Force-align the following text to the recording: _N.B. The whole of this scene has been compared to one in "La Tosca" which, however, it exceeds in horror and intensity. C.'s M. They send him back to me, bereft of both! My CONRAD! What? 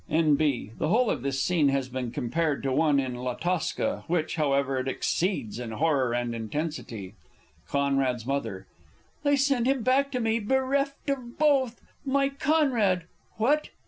_N.B. 0.09 0.71
The 0.79 0.87
whole 0.87 1.11
of 1.11 1.21
this 1.21 1.43
scene 1.43 1.69
has 1.69 1.87
been 1.87 2.09
compared 2.09 2.63
to 2.63 2.71
one 2.71 2.99
in 2.99 3.13
"La 3.13 3.35
Tosca" 3.35 4.03
which, 4.07 4.35
however, 4.35 4.79
it 4.79 4.87
exceeds 4.87 5.59
in 5.59 5.73
horror 5.73 6.11
and 6.11 6.33
intensity. 6.33 7.13
C.'s 7.67 7.75
M. 8.27 8.65
They 9.21 9.35
send 9.35 9.67
him 9.67 9.83
back 9.83 10.09
to 10.13 10.19
me, 10.19 10.39
bereft 10.39 11.07
of 11.11 11.37
both! 11.37 11.83
My 12.03 12.29
CONRAD! 12.29 13.03
What? 13.37 13.69